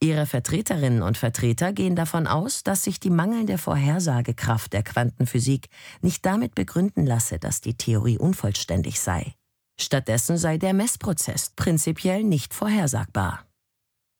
Ihre 0.00 0.26
Vertreterinnen 0.26 1.02
und 1.02 1.18
Vertreter 1.18 1.72
gehen 1.72 1.96
davon 1.96 2.26
aus, 2.26 2.62
dass 2.62 2.84
sich 2.84 3.00
die 3.00 3.10
mangelnde 3.10 3.58
Vorhersagekraft 3.58 4.72
der 4.72 4.82
Quantenphysik 4.82 5.68
nicht 6.02 6.24
damit 6.26 6.54
begründen 6.54 7.06
lasse, 7.06 7.38
dass 7.38 7.60
die 7.60 7.74
Theorie 7.74 8.18
unvollständig 8.18 9.00
sei. 9.00 9.34
Stattdessen 9.78 10.38
sei 10.38 10.58
der 10.58 10.72
Messprozess 10.72 11.50
prinzipiell 11.54 12.24
nicht 12.24 12.54
vorhersagbar. 12.54 13.46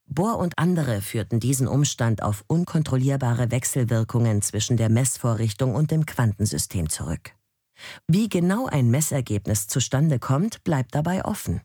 Bohr 0.09 0.39
und 0.39 0.59
andere 0.59 1.03
führten 1.03 1.41
diesen 1.41 1.67
Umstand 1.67 2.23
auf 2.23 2.45
unkontrollierbare 2.47 3.51
Wechselwirkungen 3.51 4.41
zwischen 4.43 4.77
der 4.77 4.89
Messvorrichtung 4.89 5.75
und 5.75 5.91
dem 5.91 6.07
Quantensystem 6.07 6.89
zurück. 6.89 7.33
Wie 8.07 8.29
genau 8.29 8.67
ein 8.67 8.91
Messergebnis 8.91 9.67
zustande 9.67 10.19
kommt, 10.19 10.63
bleibt 10.65 10.95
dabei 10.95 11.25
offen. 11.25 11.61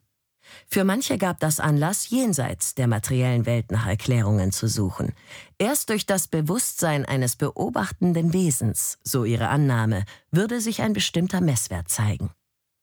Für 0.67 0.83
manche 0.83 1.17
gab 1.17 1.39
das 1.39 1.59
Anlass, 1.59 2.09
jenseits 2.09 2.75
der 2.75 2.87
materiellen 2.87 3.45
Welt 3.45 3.71
nach 3.71 3.87
Erklärungen 3.87 4.51
zu 4.51 4.67
suchen. 4.67 5.13
Erst 5.57 5.89
durch 5.89 6.05
das 6.05 6.27
Bewusstsein 6.27 7.05
eines 7.05 7.35
beobachtenden 7.35 8.33
Wesens, 8.33 8.97
so 9.03 9.25
ihre 9.25 9.49
Annahme, 9.49 10.05
würde 10.31 10.61
sich 10.61 10.81
ein 10.81 10.93
bestimmter 10.93 11.41
Messwert 11.41 11.89
zeigen. 11.89 12.31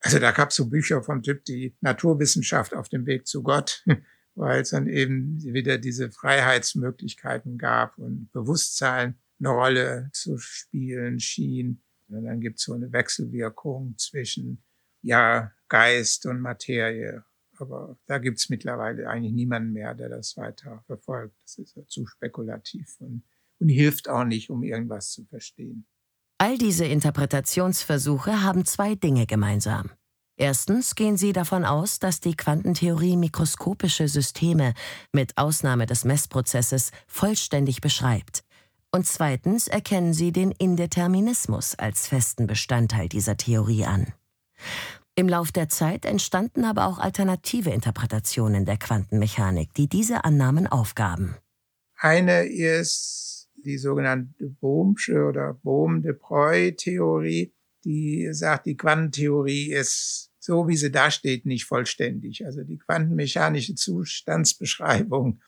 Also 0.01 0.19
da 0.19 0.31
gab 0.31 0.51
es 0.51 0.57
so 0.57 0.67
Bücher 0.69 1.03
vom 1.03 1.23
Typ 1.23 1.45
die 1.45 1.75
Naturwissenschaft 1.81 2.75
auf 2.75 2.89
dem 2.89 3.07
Weg 3.07 3.27
zu 3.27 3.43
Gott, 3.43 3.85
weil 4.35 4.63
es 4.63 4.71
dann 4.71 4.87
eben 4.87 5.43
wieder 5.43 5.79
diese 5.79 6.11
Freiheitsmöglichkeiten 6.11 7.59
gab 7.59 7.99
und 7.99 8.31
Bewusstsein 8.33 9.19
eine 9.41 9.49
Rolle 9.49 10.11
zu 10.13 10.39
spielen 10.39 11.21
schien. 11.21 11.83
Und 12.09 12.25
dann 12.25 12.41
gibt 12.41 12.59
es 12.59 12.65
so 12.65 12.73
eine 12.73 12.93
Wechselwirkung 12.93 13.97
zwischen 13.99 14.63
ja 15.03 15.53
Geist 15.69 16.27
und 16.27 16.41
Materie 16.41 17.25
aber 17.61 17.99
da 18.07 18.19
gibt 18.19 18.39
es 18.39 18.49
mittlerweile 18.49 19.09
eigentlich 19.09 19.33
niemanden 19.33 19.73
mehr, 19.73 19.95
der 19.95 20.09
das 20.09 20.37
weiter 20.37 20.83
verfolgt. 20.87 21.35
Das 21.43 21.59
ist 21.59 21.77
ja 21.77 21.87
zu 21.87 22.07
spekulativ 22.07 22.97
und, 23.01 23.23
und 23.59 23.69
hilft 23.69 24.09
auch 24.09 24.25
nicht, 24.25 24.51
um 24.51 24.63
irgendwas 24.63 25.11
zu 25.11 25.25
verstehen. 25.25 25.87
All 26.39 26.57
diese 26.57 26.85
Interpretationsversuche 26.85 28.43
haben 28.43 28.65
zwei 28.65 28.95
Dinge 28.95 29.27
gemeinsam. 29.27 29.91
Erstens 30.37 30.95
gehen 30.95 31.17
sie 31.17 31.33
davon 31.33 31.65
aus, 31.65 31.99
dass 31.99 32.21
die 32.21 32.37
Quantentheorie 32.37 33.17
mikroskopische 33.17 34.07
Systeme 34.07 34.73
mit 35.13 35.37
Ausnahme 35.37 35.87
des 35.87 36.05
Messprozesses 36.05 36.93
vollständig 37.09 37.81
beschreibt. 37.81 38.45
Und 38.93 39.07
zweitens 39.07 39.67
erkennen 39.67 40.15
sie 40.15 40.31
den 40.31 40.53
Indeterminismus 40.53 41.75
als 41.75 42.07
festen 42.07 42.47
Bestandteil 42.47 43.09
dieser 43.09 43.37
Theorie 43.37 43.85
an. 43.85 44.13
Im 45.19 45.29
Lauf 45.29 45.51
der 45.51 45.69
Zeit 45.69 46.05
entstanden 46.05 46.65
aber 46.65 46.87
auch 46.87 47.01
alternative 47.01 47.71
Interpretationen 47.71 48.65
der 48.65 48.77
Quantenmechanik, 48.77 49.75
die 49.75 49.89
diese 49.89 50.25
Annahmen 50.25 50.69
aufgaben. 50.69 51.35
Eine 51.97 52.45
ist 52.45 53.49
die 53.57 53.79
sogenannte 53.79 54.49
Bohmsche 54.49 55.25
oder 55.25 55.55
Bohm-de-Broglie-Theorie, 55.55 57.53
die 57.85 58.29
sagt, 58.31 58.67
die 58.67 58.77
Quantentheorie 58.77 59.73
ist 59.73 60.31
so, 60.39 60.69
wie 60.69 60.77
sie 60.77 60.93
da 60.93 61.11
steht, 61.11 61.47
nicht 61.47 61.65
vollständig. 61.65 62.47
Also 62.47 62.63
die 62.63 62.79
quantenmechanische 62.79 63.75
Zustandsbeschreibung, 63.75 65.43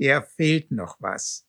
der 0.00 0.24
fehlt 0.24 0.72
noch 0.72 0.96
was. 0.98 1.46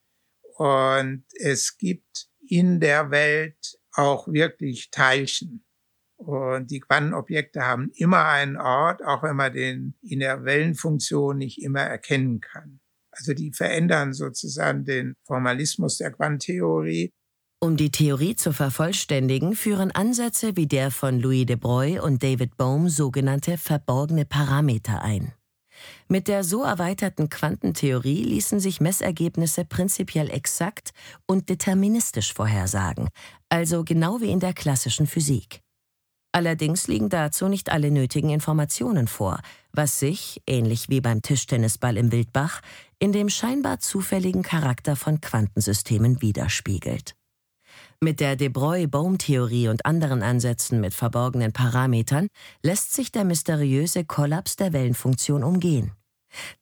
Und 0.57 1.25
es 1.39 1.75
gibt 1.79 2.29
in 2.47 2.79
der 2.79 3.09
Welt 3.09 3.79
auch 3.93 4.27
wirklich 4.27 4.91
Teilchen. 4.91 5.62
Und 6.25 6.71
die 6.71 6.79
Quantenobjekte 6.79 7.61
haben 7.61 7.91
immer 7.95 8.25
einen 8.25 8.55
Ort, 8.55 9.03
auch 9.03 9.23
wenn 9.23 9.35
man 9.35 9.51
den 9.51 9.95
in 10.01 10.19
der 10.19 10.45
Wellenfunktion 10.45 11.37
nicht 11.37 11.61
immer 11.61 11.81
erkennen 11.81 12.39
kann. 12.39 12.79
Also 13.11 13.33
die 13.33 13.51
verändern 13.51 14.13
sozusagen 14.13 14.85
den 14.85 15.15
Formalismus 15.25 15.97
der 15.97 16.11
Quantentheorie. 16.11 17.11
Um 17.59 17.77
die 17.77 17.91
Theorie 17.91 18.35
zu 18.35 18.53
vervollständigen, 18.53 19.53
führen 19.55 19.91
Ansätze 19.91 20.55
wie 20.55 20.67
der 20.67 20.91
von 20.91 21.19
Louis 21.19 21.45
de 21.45 21.57
Broglie 21.57 22.01
und 22.01 22.23
David 22.23 22.57
Bohm 22.57 22.89
sogenannte 22.89 23.57
verborgene 23.57 24.25
Parameter 24.25 25.01
ein. 25.01 25.33
Mit 26.07 26.27
der 26.27 26.43
so 26.43 26.63
erweiterten 26.63 27.29
Quantentheorie 27.29 28.23
ließen 28.23 28.59
sich 28.59 28.79
Messergebnisse 28.79 29.65
prinzipiell 29.65 30.29
exakt 30.29 30.91
und 31.25 31.49
deterministisch 31.49 32.33
vorhersagen, 32.33 33.09
also 33.49 33.83
genau 33.83 34.21
wie 34.21 34.31
in 34.31 34.39
der 34.39 34.53
klassischen 34.53 35.07
Physik. 35.07 35.62
Allerdings 36.35 36.87
liegen 36.87 37.09
dazu 37.09 37.47
nicht 37.47 37.71
alle 37.71 37.91
nötigen 37.91 38.31
Informationen 38.31 39.07
vor, 39.07 39.39
was 39.71 39.99
sich, 39.99 40.41
ähnlich 40.47 40.89
wie 40.89 40.99
beim 40.99 41.21
Tischtennisball 41.21 41.95
im 41.95 42.11
Wildbach, 42.11 42.61
in 42.97 43.11
dem 43.11 43.29
scheinbar 43.29 43.79
zufälligen 43.79 44.41
Charakter 44.41 44.95
von 44.95 45.21
Quantensystemen 45.21 46.23
widerspiegelt. 46.23 47.15
Mit 48.01 48.19
der 48.19 48.35
De 48.35 48.49
Broglie-Bohm-Theorie 48.49 49.67
und 49.67 49.85
anderen 49.85 50.23
Ansätzen 50.23 50.81
mit 50.81 50.95
verborgenen 50.95 51.53
Parametern 51.53 52.27
lässt 52.63 52.93
sich 52.93 53.11
der 53.11 53.25
mysteriöse 53.25 54.03
Kollaps 54.03 54.55
der 54.55 54.73
Wellenfunktion 54.73 55.43
umgehen. 55.43 55.91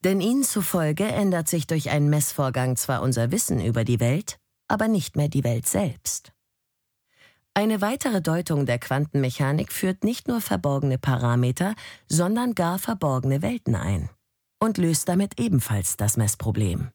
Denn 0.03 0.19
ihnen 0.19 0.43
zufolge 0.43 1.05
ändert 1.05 1.47
sich 1.47 1.65
durch 1.65 1.89
einen 1.89 2.09
Messvorgang 2.09 2.75
zwar 2.75 3.01
unser 3.01 3.31
Wissen 3.31 3.63
über 3.63 3.85
die 3.85 4.01
Welt, 4.01 4.37
aber 4.67 4.89
nicht 4.89 5.15
mehr 5.15 5.29
die 5.29 5.45
Welt 5.45 5.65
selbst. 5.65 6.33
Eine 7.53 7.81
weitere 7.81 8.21
Deutung 8.21 8.65
der 8.65 8.79
Quantenmechanik 8.79 9.73
führt 9.73 10.05
nicht 10.05 10.29
nur 10.29 10.39
verborgene 10.39 10.97
Parameter, 10.97 11.75
sondern 12.07 12.55
gar 12.55 12.79
verborgene 12.79 13.41
Welten 13.41 13.75
ein 13.75 14.09
und 14.63 14.77
löst 14.77 15.09
damit 15.09 15.37
ebenfalls 15.37 15.97
das 15.97 16.15
Messproblem. 16.15 16.91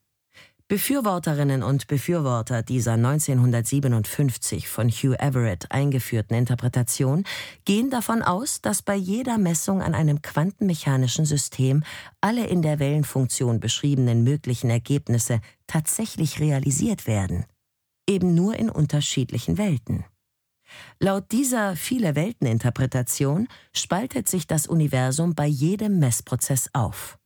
Befürworterinnen 0.69 1.63
und 1.63 1.87
Befürworter 1.89 2.63
dieser 2.63 2.95
1957 2.95 4.67
von 4.67 4.89
Hugh 4.89 5.15
Everett 5.21 5.71
eingeführten 5.71 6.35
Interpretation 6.37 7.25
gehen 7.67 7.91
davon 7.91 8.23
aus, 8.23 8.63
dass 8.63 8.81
bei 8.81 8.97
jeder 8.97 9.37
Messung 9.37 9.83
an 9.83 9.95
einem 9.95 10.23
quantenmechanischen 10.23 11.27
System 11.27 11.85
alle 12.23 12.47
in 12.47 12.63
der 12.63 12.79
Wellenfunktion 12.79 13.61
beschriebenen 13.61 14.25
möglichen 14.25 14.71
Ergebnisse 14.71 15.41
tatsächlich 15.67 16.41
realisiert 16.41 17.07
werden, 17.07 17.45
eben 18.09 18.35
nur 18.35 18.57
in 18.57 18.71
unterschiedlichen 18.71 19.59
Welten. 19.59 20.07
Laut 20.99 21.33
dieser 21.33 21.77
Viele-Welten-Interpretation 21.77 23.49
spaltet 23.73 24.29
sich 24.29 24.47
das 24.47 24.67
Universum 24.67 25.35
bei 25.35 25.47
jedem 25.47 25.99
Messprozess 25.99 26.71
auf. 26.73 27.19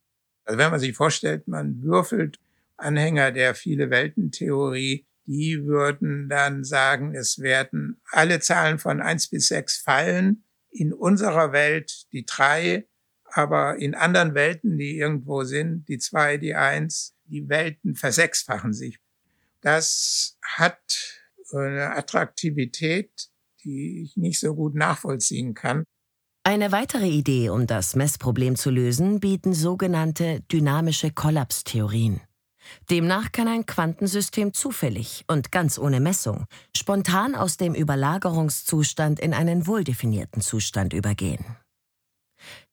Also 0.45 0.57
wenn 0.57 0.71
man 0.71 0.79
sich 0.79 0.95
vorstellt, 0.95 1.47
man 1.47 1.81
würfelt 1.81 2.39
Anhänger 2.77 3.31
der 3.31 3.55
Viele-Welten-Theorie, 3.55 5.05
die 5.25 5.65
würden 5.65 6.27
dann 6.29 6.63
sagen, 6.63 7.15
es 7.15 7.39
werden 7.39 8.01
alle 8.09 8.39
Zahlen 8.39 8.79
von 8.79 9.01
eins 9.01 9.29
bis 9.29 9.47
sechs 9.47 9.77
fallen. 9.77 10.43
In 10.71 10.93
unserer 10.93 11.51
Welt 11.51 12.11
die 12.11 12.25
drei, 12.25 12.87
aber 13.25 13.77
in 13.77 13.95
anderen 13.95 14.33
Welten, 14.33 14.77
die 14.77 14.97
irgendwo 14.97 15.43
sind, 15.43 15.87
die 15.87 15.99
zwei, 15.99 16.37
die 16.37 16.55
eins, 16.55 17.15
die 17.25 17.47
Welten 17.49 17.95
versechsfachen 17.95 18.73
sich. 18.73 18.99
Das 19.61 20.37
hat 20.41 21.21
eine 21.53 21.91
Attraktivität, 21.95 23.30
die 23.63 24.03
ich 24.03 24.17
nicht 24.17 24.39
so 24.39 24.55
gut 24.55 24.75
nachvollziehen 24.75 25.53
kann. 25.53 25.83
Eine 26.43 26.71
weitere 26.71 27.07
Idee, 27.07 27.49
um 27.49 27.67
das 27.67 27.95
Messproblem 27.95 28.55
zu 28.55 28.71
lösen, 28.71 29.19
bieten 29.19 29.53
sogenannte 29.53 30.41
dynamische 30.51 31.11
Kollapstheorien. 31.11 32.19
Demnach 32.89 33.31
kann 33.31 33.47
ein 33.47 33.65
Quantensystem 33.65 34.53
zufällig 34.53 35.23
und 35.27 35.51
ganz 35.51 35.77
ohne 35.77 35.99
Messung 35.99 36.45
spontan 36.75 37.35
aus 37.35 37.57
dem 37.57 37.75
Überlagerungszustand 37.75 39.19
in 39.19 39.33
einen 39.33 39.67
wohldefinierten 39.67 40.41
Zustand 40.41 40.93
übergehen. 40.93 41.45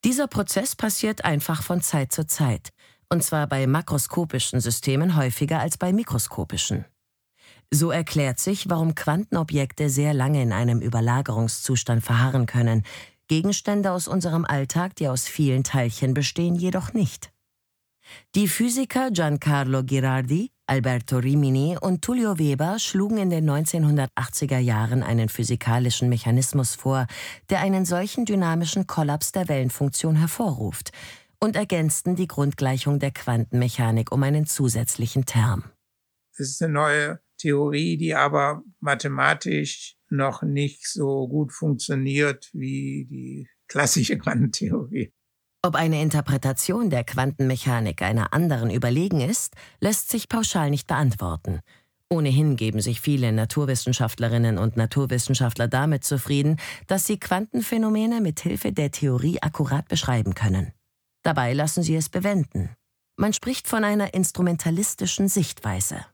Dieser 0.05 0.29
Prozess 0.29 0.75
passiert 0.75 1.25
einfach 1.25 1.63
von 1.63 1.83
Zeit 1.83 2.13
zu 2.13 2.27
Zeit, 2.27 2.71
und 3.11 3.23
zwar 3.23 3.47
bei 3.47 3.67
makroskopischen 3.67 4.61
Systemen 4.61 5.17
häufiger 5.17 5.61
als 5.61 5.77
bei 5.77 5.93
mikroskopischen. 5.93 6.85
So 7.71 7.91
erklärt 7.91 8.39
sich, 8.39 8.71
warum 8.71 8.95
Quantenobjekte 8.95 9.91
sehr 9.91 10.15
lange 10.15 10.43
in 10.43 10.53
einem 10.53 10.81
Überlagerungszustand 10.81 12.03
verharren 12.03 12.47
können, 12.47 12.83
Gegenstände 13.29 13.93
aus 13.93 14.09
unserem 14.09 14.47
Alltag, 14.47 14.97
die 14.97 15.09
aus 15.09 15.29
vielen 15.29 15.65
Teilchen 15.65 16.15
bestehen, 16.15 16.55
jedoch 16.55 16.95
nicht. 16.95 17.31
Die 18.35 18.49
Physiker 18.49 19.11
Giancarlo 19.11 19.85
Girardi, 19.85 20.51
Alberto 20.67 21.19
Rimini 21.19 21.77
und 21.79 22.01
Tullio 22.01 22.39
Weber 22.39 22.79
schlugen 22.79 23.19
in 23.19 23.29
den 23.29 23.49
1980er 23.49 24.59
Jahren 24.59 25.03
einen 25.03 25.29
physikalischen 25.29 26.09
Mechanismus 26.09 26.75
vor, 26.75 27.07
der 27.51 27.61
einen 27.61 27.85
solchen 27.85 28.25
dynamischen 28.25 28.87
Kollaps 28.87 29.33
der 29.33 29.49
Wellenfunktion 29.49 30.17
hervorruft, 30.17 30.91
und 31.41 31.55
ergänzten 31.55 32.17
die 32.17 32.27
Grundgleichung 32.27 32.99
der 32.99 33.13
Quantenmechanik 33.13 34.11
um 34.11 34.23
einen 34.23 34.47
zusätzlichen 34.47 35.25
Term. 35.25 35.65
Es 36.33 36.49
ist 36.49 36.63
eine 36.63 36.73
neue 36.73 37.21
Theorie, 37.39 37.97
die 37.97 38.15
aber 38.15 38.63
mathematisch 38.81 39.97
noch 40.11 40.43
nicht 40.43 40.87
so 40.87 41.29
gut 41.29 41.53
funktioniert 41.53 42.51
wie 42.53 43.07
die 43.11 43.49
klassische 43.69 44.19
Quantentheorie. 44.19 45.13
Ob 45.63 45.75
eine 45.75 46.01
Interpretation 46.03 46.89
der 46.89 47.05
Quantenmechanik 47.05 48.03
einer 48.03 48.33
anderen 48.33 48.71
überlegen 48.71 49.21
ist, 49.21 49.55
lässt 49.81 50.11
sich 50.11 50.29
pauschal 50.29 50.71
nicht 50.71 50.87
beantworten. 50.87 51.61
Ohnehin 52.11 52.57
geben 52.57 52.81
sich 52.81 53.01
viele 53.01 53.33
Naturwissenschaftlerinnen 53.33 54.57
und 54.57 54.77
Naturwissenschaftler 54.77 55.69
damit 55.69 56.05
zufrieden, 56.05 56.57
dass 56.87 57.07
sie 57.07 57.19
Quantenphänomene 57.19 58.21
mit 58.21 58.41
Hilfe 58.41 58.73
der 58.73 58.93
Theorie 58.93 59.43
akkurat 59.43 59.89
beschreiben 59.89 60.35
können. 60.35 60.73
Dabei 61.23 61.53
lassen 61.53 61.83
sie 61.83 61.97
es 61.97 62.09
bewenden. 62.09 62.71
Man 63.17 63.33
spricht 63.33 63.69
von 63.69 63.85
einer 63.85 64.15
instrumentalistischen 64.15 65.29
Sichtweise. 65.29 66.07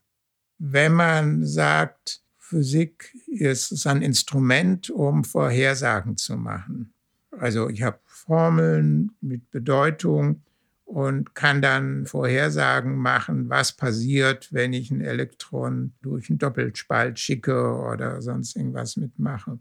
Wenn 0.58 0.92
man 0.92 1.44
sagt, 1.44 2.22
Physik 2.38 3.14
ist 3.26 3.86
ein 3.86 4.02
Instrument, 4.02 4.90
um 4.90 5.24
Vorhersagen 5.24 6.16
zu 6.16 6.36
machen. 6.36 6.92
Also 7.30 7.68
ich 7.68 7.82
habe 7.82 7.98
Formeln 8.04 9.12
mit 9.20 9.50
Bedeutung 9.50 10.42
und 10.84 11.34
kann 11.34 11.62
dann 11.62 12.06
Vorhersagen 12.06 12.96
machen, 12.96 13.48
was 13.48 13.72
passiert, 13.72 14.52
wenn 14.52 14.72
ich 14.72 14.90
ein 14.90 15.00
Elektron 15.00 15.94
durch 16.02 16.30
einen 16.30 16.38
Doppelspalt 16.38 17.18
schicke 17.18 17.76
oder 17.76 18.22
sonst 18.22 18.56
irgendwas 18.56 18.96
mitmache. 18.96 19.58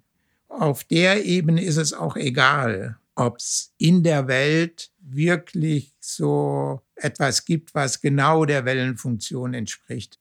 Auf 0.49 0.83
der 0.83 1.25
Ebene 1.25 1.63
ist 1.63 1.77
es 1.77 1.93
auch 1.93 2.15
egal, 2.15 2.97
ob 3.15 3.37
es 3.37 3.73
in 3.77 4.03
der 4.03 4.27
Welt 4.27 4.91
wirklich 4.99 5.93
so 5.99 6.81
etwas 6.95 7.45
gibt, 7.45 7.73
was 7.73 8.01
genau 8.01 8.45
der 8.45 8.65
Wellenfunktion 8.65 9.53
entspricht. 9.53 10.19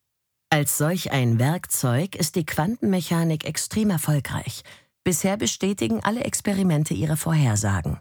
Als 0.53 0.77
solch 0.77 1.13
ein 1.13 1.39
Werkzeug 1.39 2.15
ist 2.15 2.37
die 2.37 2.45
Quantenmechanik 2.45 3.47
extrem 3.47 3.89
erfolgreich. 3.89 4.65
Bisher 5.03 5.39
bestätigen 5.39 6.01
alle 6.05 6.25
Experimente 6.25 6.93
ihre 6.93 7.17
Vorhersagen. 7.17 8.01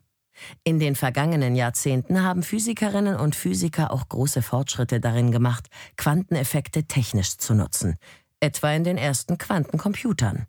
In 0.66 0.78
den 0.78 0.98
vergangenen 0.98 1.56
Jahrzehnten 1.56 2.24
haben 2.24 2.44
Physikerinnen 2.44 3.16
und 3.16 3.38
Physiker 3.38 3.94
auch 3.94 4.10
große 4.10 4.42
Fortschritte 4.42 5.00
darin 5.00 5.32
gemacht, 5.32 5.70
Quanteneffekte 5.96 6.84
technisch 6.84 7.38
zu 7.38 7.54
nutzen, 7.54 7.96
etwa 8.42 8.74
in 8.74 8.84
den 8.84 8.98
ersten 8.98 9.38
Quantencomputern. 9.38 10.46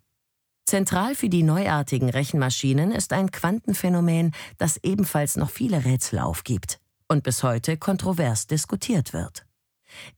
Zentral 0.67 1.15
für 1.15 1.29
die 1.29 1.45
neuartigen 1.45 2.11
Rechenmaschinen 2.11 2.91
ist 2.91 3.13
ein 3.13 3.31
Quantenphänomen, 3.31 4.33
das 4.59 4.77
ebenfalls 4.83 5.37
noch 5.37 5.51
viele 5.51 5.85
Rätsel 5.85 6.19
aufgibt 6.19 6.81
und 7.07 7.23
bis 7.23 7.45
heute 7.45 7.77
kontrovers 7.77 8.49
diskutiert 8.49 9.13
wird. 9.13 9.47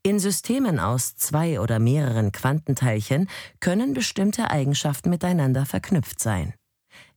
In 0.03 0.19
Systemen 0.19 0.79
aus 0.79 1.17
zwei 1.17 1.61
oder 1.61 1.79
mehreren 1.79 2.33
Quantenteilchen 2.33 3.29
können 3.61 3.95
bestimmte 3.95 4.51
Eigenschaften 4.51 5.11
miteinander 5.11 5.67
verknüpft 5.67 6.21
sein. 6.21 6.55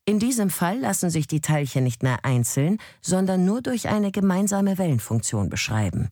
In 0.06 0.20
diesem 0.20 0.50
Fall 0.50 0.80
lassen 0.80 1.10
sich 1.10 1.28
die 1.28 1.42
Teilchen 1.42 1.84
nicht 1.84 2.02
mehr 2.02 2.24
einzeln, 2.24 2.78
sondern 3.02 3.44
nur 3.44 3.62
durch 3.62 3.90
eine 3.90 4.12
gemeinsame 4.12 4.78
Wellenfunktion 4.78 5.50
beschreiben. 5.50 6.10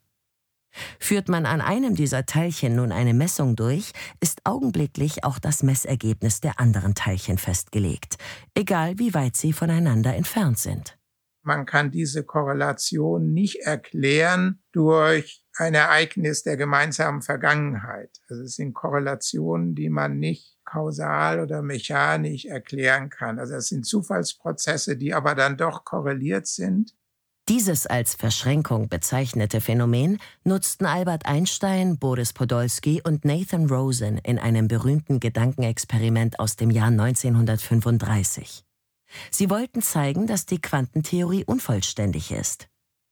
Führt 1.00 1.30
man 1.30 1.46
an 1.46 1.62
einem 1.62 1.96
dieser 1.96 2.26
Teilchen 2.26 2.76
nun 2.76 2.92
eine 2.92 3.14
Messung 3.14 3.56
durch, 3.56 3.94
ist 4.20 4.42
augenblicklich 4.44 5.24
auch 5.24 5.40
das 5.40 5.64
Messergebnis 5.64 6.42
der 6.42 6.60
anderen 6.60 6.96
Teilchen 6.96 7.38
festgelegt, 7.38 8.18
egal 8.54 9.00
wie 9.00 9.14
weit 9.14 9.38
sie 9.38 9.54
voneinander 9.54 10.14
entfernt 10.14 10.60
sind. 10.60 10.98
Man 11.46 11.68
kann 11.68 11.92
diese 11.92 12.24
Korrelation 12.24 13.32
nicht 13.32 13.58
erklären 13.58 14.64
durch 14.72 15.46
ein 15.56 15.76
Ereignis 15.76 16.42
der 16.42 16.58
gemeinsamen 16.58 17.22
Vergangenheit. 17.22 18.10
Also 18.28 18.44
es 18.44 18.56
sind 18.56 18.74
Korrelationen, 18.74 19.76
die 19.76 19.90
man 19.90 20.18
nicht 20.18 20.58
kausal 20.66 21.40
oder 21.40 21.62
mechanisch 21.62 22.46
erklären 22.46 23.12
kann. 23.12 23.38
Also 23.38 23.54
es 23.54 23.68
sind 23.68 23.86
Zufallsprozesse, 23.86 24.98
die 24.98 25.14
aber 25.14 25.36
dann 25.36 25.56
doch 25.56 25.86
korreliert 25.86 26.48
sind. 26.48 26.96
Dieses 27.48 27.86
als 27.86 28.16
Verschränkung 28.16 28.90
bezeichnete 28.90 29.62
Phänomen 29.62 30.18
nutzten 30.44 30.88
Albert 30.88 31.28
Einstein, 31.28 32.00
Boris 32.00 32.34
Podolsky 32.34 33.04
und 33.06 33.24
Nathan 33.24 33.68
Rosen 33.68 34.18
in 34.18 34.40
einem 34.40 34.68
berühmten 34.68 35.20
Gedankenexperiment 35.20 36.40
aus 36.40 36.56
dem 36.56 36.72
Jahr 36.72 36.88
1935. 36.88 38.65
Sie 39.32 39.50
wollten 39.50 39.82
zeigen, 39.82 40.28
dass 40.28 40.46
die 40.46 40.60
Quantentheorie 40.60 41.46
unvollständig 41.46 42.32
ist, 42.32 42.68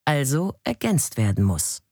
also 0.06 0.56
ergänzt 0.64 1.18
werden 1.18 1.44
muss. 1.44 1.84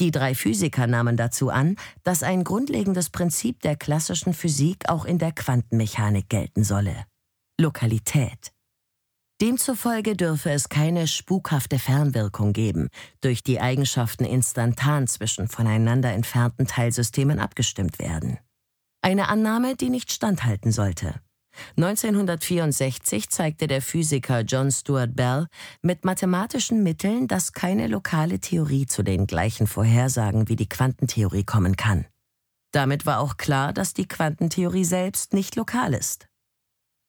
Die 0.00 0.10
drei 0.10 0.34
Physiker 0.34 0.86
nahmen 0.86 1.16
dazu 1.16 1.50
an, 1.50 1.76
dass 2.02 2.22
ein 2.22 2.44
grundlegendes 2.44 3.10
Prinzip 3.10 3.60
der 3.62 3.76
klassischen 3.76 4.34
Physik 4.34 4.88
auch 4.88 5.04
in 5.04 5.18
der 5.18 5.32
Quantenmechanik 5.32 6.28
gelten 6.28 6.64
solle. 6.64 7.06
Lokalität. 7.60 8.52
Demzufolge 9.40 10.14
dürfe 10.14 10.50
es 10.50 10.68
keine 10.68 11.08
spukhafte 11.08 11.78
Fernwirkung 11.78 12.52
geben, 12.52 12.88
durch 13.20 13.42
die 13.42 13.60
Eigenschaften 13.60 14.24
instantan 14.24 15.08
zwischen 15.08 15.48
voneinander 15.48 16.12
entfernten 16.12 16.66
Teilsystemen 16.66 17.40
abgestimmt 17.40 17.98
werden. 17.98 18.38
Eine 19.00 19.28
Annahme, 19.28 19.74
die 19.74 19.90
nicht 19.90 20.12
standhalten 20.12 20.70
sollte. 20.70 21.20
1964 21.76 23.28
zeigte 23.28 23.66
der 23.66 23.82
Physiker 23.82 24.40
John 24.40 24.70
Stuart 24.70 25.14
Bell 25.14 25.46
mit 25.82 26.04
mathematischen 26.04 26.82
Mitteln, 26.82 27.28
dass 27.28 27.52
keine 27.52 27.86
lokale 27.86 28.40
Theorie 28.40 28.86
zu 28.86 29.02
den 29.02 29.26
gleichen 29.26 29.66
Vorhersagen 29.66 30.48
wie 30.48 30.56
die 30.56 30.68
Quantentheorie 30.68 31.44
kommen 31.44 31.76
kann. 31.76 32.06
Damit 32.72 33.04
war 33.06 33.20
auch 33.20 33.36
klar, 33.36 33.72
dass 33.72 33.94
die 33.94 34.08
Quantentheorie 34.08 34.84
selbst 34.84 35.34
nicht 35.34 35.56
lokal 35.56 35.94
ist. 35.94 36.26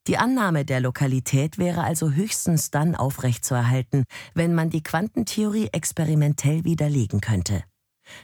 Die 0.08 0.17
Annahme 0.17 0.65
der 0.65 0.82
Lokalität 0.82 1.58
wäre 1.58 1.84
also 1.84 2.12
höchstens 2.12 2.71
dann 2.71 2.93
aufrechtzuerhalten, 2.93 4.03
wenn 4.34 4.53
man 4.53 4.69
die 4.69 4.84
Quantentheorie 4.84 5.69
experimentell 5.71 6.65
widerlegen 6.65 7.21
könnte. 7.21 7.63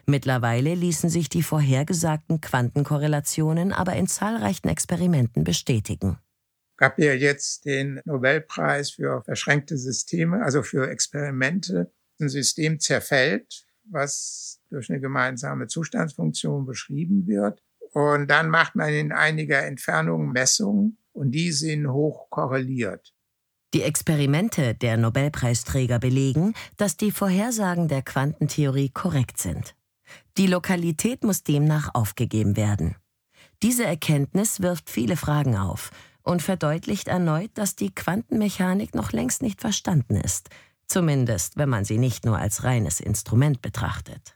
Mittlerweile 0.06 0.76
ließen 0.76 1.10
sich 1.10 1.30
die 1.30 1.44
vorhergesagten 1.44 2.42
Quantenkorrelationen 2.42 3.72
aber 3.74 3.96
in 3.96 4.08
zahlreichen 4.08 4.68
Experimenten 4.68 5.44
bestätigen. 5.44 6.18
Gab 6.78 6.98
ja 6.98 7.13
jetzt 7.13 7.65
den 7.65 8.00
Nobelpreis 8.06 8.92
für 8.92 9.22
verschränkte 9.24 9.78
Systeme, 9.78 10.44
also 10.44 10.63
für 10.63 10.89
Experimente. 10.89 11.92
Ein 12.22 12.30
System 12.30 12.80
zerfällt, 12.80 13.65
was 13.84 14.62
durch 14.70 14.89
eine 14.89 15.00
gemeinsame 15.00 15.68
Zustandsfunktion 15.68 16.65
beschrieben 16.65 17.28
wird. 17.28 17.62
Und 17.92 18.28
dann 18.30 18.50
macht 18.50 18.76
man 18.76 18.94
in 18.94 19.12
einiger 19.12 19.65
Entfernung 19.65 20.32
Messungen 20.32 20.98
und 21.12 21.32
die 21.32 21.52
sind 21.52 21.92
hoch 21.92 22.30
korreliert. 22.30 23.13
Die 23.73 23.84
Experimente 23.84 24.73
der 24.73 24.97
Nobelpreisträger 24.97 25.99
belegen, 25.99 26.53
dass 26.77 26.97
die 26.97 27.12
Vorhersagen 27.12 27.88
der 27.88 28.01
Quantentheorie 28.01 28.89
korrekt 28.89 29.38
sind. 29.38 29.75
Die 30.38 30.47
Lokalität 30.47 31.23
muss 31.23 31.43
demnach 31.43 31.93
aufgegeben 31.93 32.58
werden. 32.58 32.95
Diese 33.62 33.86
Erkenntnis 33.86 34.62
wirft 34.62 34.89
viele 34.89 35.15
Fragen 35.17 35.55
auf 35.55 35.91
und 36.23 36.41
verdeutlicht 36.41 37.08
erneut, 37.08 37.51
dass 37.53 37.75
die 37.75 37.93
Quantenmechanik 37.93 38.95
noch 38.95 39.12
längst 39.12 39.43
nicht 39.43 39.62
verstanden 39.62 40.15
ist, 40.15 40.49
zumindest 40.88 41.58
wenn 41.58 41.69
man 41.69 41.86
sie 41.86 41.99
nicht 41.99 42.25
nur 42.25 42.39
als 42.39 42.63
reines 42.63 42.99
Instrument 42.99 43.62
betrachtet. 43.62 44.36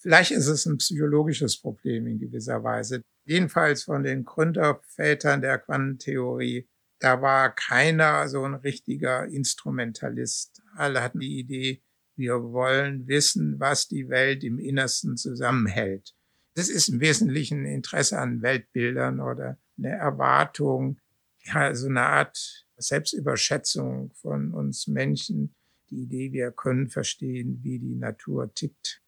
Vielleicht 0.00 0.30
ist 0.30 0.46
es 0.46 0.64
ein 0.66 0.78
psychologisches 0.78 1.60
Problem 1.60 2.06
in 2.06 2.18
gewisser 2.18 2.62
Weise. 2.62 3.02
Jedenfalls 3.26 3.82
von 3.82 4.02
den 4.02 4.24
Gründervätern 4.24 5.40
der 5.40 5.58
Quantentheorie 5.58 6.68
da 7.00 7.22
war 7.22 7.54
keiner 7.54 8.28
so 8.28 8.44
ein 8.44 8.54
richtiger 8.54 9.26
Instrumentalist. 9.26 10.62
Alle 10.76 11.02
hatten 11.02 11.20
die 11.20 11.38
Idee, 11.38 11.82
wir 12.14 12.42
wollen 12.52 13.08
wissen, 13.08 13.58
was 13.58 13.88
die 13.88 14.08
Welt 14.10 14.44
im 14.44 14.58
Innersten 14.58 15.16
zusammenhält. 15.16 16.14
Das 16.54 16.68
ist 16.68 16.88
im 16.88 17.00
Wesentlichen 17.00 17.60
ein 17.62 17.72
Interesse 17.72 18.18
an 18.18 18.42
Weltbildern 18.42 19.20
oder 19.20 19.58
eine 19.78 19.96
Erwartung, 19.96 21.00
ja, 21.44 21.74
so 21.74 21.88
eine 21.88 22.02
Art 22.02 22.66
Selbstüberschätzung 22.76 24.12
von 24.12 24.52
uns 24.52 24.86
Menschen. 24.86 25.54
Die 25.88 26.02
Idee, 26.02 26.32
wir 26.32 26.50
können 26.52 26.90
verstehen, 26.90 27.60
wie 27.62 27.78
die 27.78 27.96
Natur 27.96 28.52
tickt. 28.54 29.02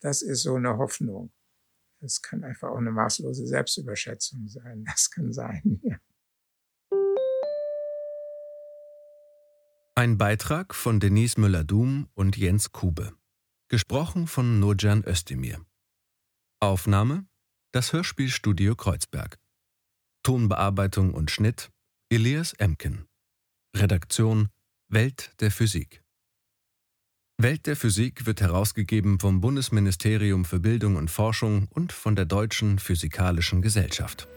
Das 0.00 0.20
ist 0.20 0.42
so 0.42 0.56
eine 0.56 0.76
Hoffnung. 0.76 1.32
Es 2.00 2.20
kann 2.20 2.44
einfach 2.44 2.68
auch 2.68 2.78
eine 2.78 2.92
maßlose 2.92 3.46
Selbstüberschätzung 3.46 4.46
sein. 4.46 4.84
Das 4.84 5.10
kann 5.10 5.32
sein, 5.32 5.80
ja. 5.82 5.96
Ein 9.98 10.16
Beitrag 10.16 10.76
von 10.76 11.00
Denise 11.00 11.40
Müller-Dum 11.40 12.06
und 12.14 12.36
Jens 12.36 12.70
Kube. 12.70 13.14
Gesprochen 13.66 14.28
von 14.28 14.60
Nurcan 14.60 15.02
Özdemir. 15.04 15.60
Aufnahme: 16.60 17.26
Das 17.72 17.92
Hörspielstudio 17.92 18.76
Kreuzberg. 18.76 19.40
Tonbearbeitung 20.22 21.12
und 21.12 21.32
Schnitt: 21.32 21.72
Elias 22.10 22.52
Emken. 22.52 23.08
Redaktion: 23.74 24.50
Welt 24.86 25.32
der 25.40 25.50
Physik. 25.50 26.04
Welt 27.36 27.66
der 27.66 27.74
Physik 27.74 28.24
wird 28.24 28.40
herausgegeben 28.40 29.18
vom 29.18 29.40
Bundesministerium 29.40 30.44
für 30.44 30.60
Bildung 30.60 30.94
und 30.94 31.10
Forschung 31.10 31.66
und 31.70 31.90
von 31.90 32.14
der 32.14 32.24
Deutschen 32.24 32.78
Physikalischen 32.78 33.62
Gesellschaft. 33.62 34.28